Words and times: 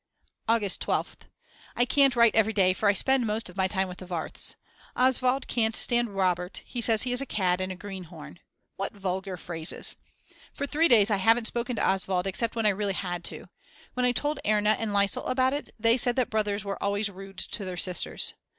August 0.49 0.81
12th. 0.81 1.27
I 1.75 1.85
can't 1.85 2.15
write 2.15 2.33
every 2.33 2.53
day 2.53 2.73
for 2.73 2.89
I 2.89 2.93
spend 2.93 3.27
most 3.27 3.49
of 3.49 3.55
my 3.55 3.67
time 3.67 3.87
with 3.87 3.99
the 3.99 4.07
Warths. 4.07 4.55
Oswald 4.95 5.47
can't 5.47 5.75
stand 5.75 6.09
Robert, 6.15 6.63
he 6.65 6.81
says 6.81 7.03
he 7.03 7.11
is 7.13 7.21
a 7.21 7.25
cad 7.27 7.61
and 7.61 7.71
a 7.71 7.75
greenhorn. 7.75 8.39
What 8.77 8.93
vulgar 8.93 9.37
phrases. 9.37 9.97
For 10.55 10.65
three 10.65 10.87
days 10.87 11.11
I 11.11 11.17
haven't 11.17 11.45
spoken 11.45 11.75
to 11.75 11.87
Oswald 11.87 12.25
except 12.25 12.55
when 12.55 12.65
I 12.65 12.69
really 12.69 12.93
had 12.93 13.23
to. 13.25 13.45
When 13.93 14.03
I 14.07 14.11
told 14.11 14.39
Erna 14.43 14.75
and 14.79 14.91
Liesel 14.91 15.29
about 15.29 15.53
it, 15.53 15.69
they 15.79 15.97
said 15.97 16.15
that 16.15 16.31
brothers 16.31 16.65
were 16.65 16.81
always 16.81 17.11
rude 17.11 17.37
to 17.37 17.63
their 17.63 17.77
sisters. 17.77 18.33